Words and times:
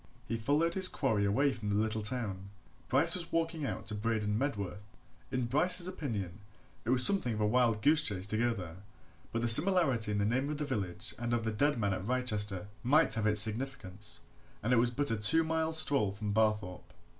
He 0.25 0.35
followed 0.35 0.73
his 0.73 0.87
quarry 0.87 1.25
away 1.25 1.53
from 1.53 1.69
the 1.69 1.75
little 1.75 2.01
town: 2.01 2.49
Bryce 2.89 3.13
was 3.13 3.31
walking 3.31 3.67
out 3.67 3.85
to 3.85 3.93
Braden 3.93 4.35
Medworth. 4.35 4.83
In 5.31 5.45
Bryce's 5.45 5.87
opinion, 5.87 6.39
it 6.85 6.89
was 6.89 7.05
something 7.05 7.35
of 7.35 7.39
a 7.39 7.45
wild 7.45 7.83
goose 7.83 8.01
chase 8.01 8.25
to 8.29 8.37
go 8.39 8.51
there, 8.51 8.77
but 9.31 9.43
the 9.43 9.47
similarity 9.47 10.11
in 10.11 10.17
the 10.17 10.25
name 10.25 10.49
of 10.49 10.57
the 10.57 10.65
village 10.65 11.13
and 11.19 11.35
of 11.35 11.43
the 11.43 11.51
dead 11.51 11.77
man 11.77 11.93
at 11.93 12.03
Wrychester 12.07 12.65
might 12.81 13.13
have 13.13 13.27
its 13.27 13.41
significance, 13.41 14.21
and 14.63 14.73
it 14.73 14.77
was 14.77 14.89
but 14.89 15.11
a 15.11 15.17
two 15.17 15.43
miles' 15.43 15.79
stroll 15.79 16.11
from 16.11 16.33
Barthorpe. 16.33 16.93